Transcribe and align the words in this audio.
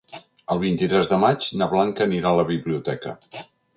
El 0.53 0.61
vint-i-tres 0.61 1.11
de 1.11 1.19
maig 1.25 1.49
na 1.61 1.67
Blanca 1.75 2.07
anirà 2.09 2.31
a 2.33 2.39
la 2.41 2.47
biblioteca. 2.51 3.15